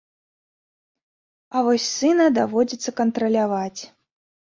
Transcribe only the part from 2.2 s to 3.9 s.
даводзіцца кантраляваць.